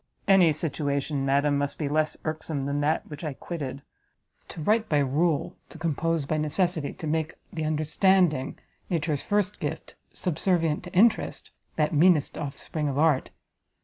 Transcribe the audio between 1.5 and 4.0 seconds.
must be less irksome than that which I quitted: